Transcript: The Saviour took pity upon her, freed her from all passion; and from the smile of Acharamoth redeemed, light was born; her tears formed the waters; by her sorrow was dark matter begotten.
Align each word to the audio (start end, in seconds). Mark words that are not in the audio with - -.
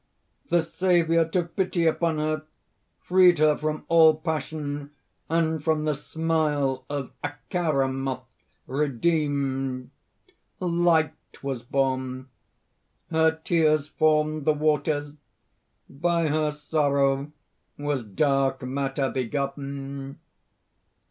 The 0.49 0.63
Saviour 0.63 1.23
took 1.25 1.55
pity 1.55 1.85
upon 1.85 2.17
her, 2.17 2.41
freed 3.03 3.37
her 3.37 3.55
from 3.55 3.85
all 3.87 4.15
passion; 4.15 4.89
and 5.29 5.63
from 5.63 5.85
the 5.85 5.93
smile 5.93 6.85
of 6.89 7.11
Acharamoth 7.23 8.23
redeemed, 8.65 9.91
light 10.59 11.13
was 11.43 11.61
born; 11.61 12.29
her 13.11 13.29
tears 13.43 13.89
formed 13.89 14.45
the 14.45 14.53
waters; 14.53 15.17
by 15.87 16.29
her 16.29 16.49
sorrow 16.49 17.31
was 17.77 18.01
dark 18.01 18.63
matter 18.63 19.07
begotten. 19.11 20.17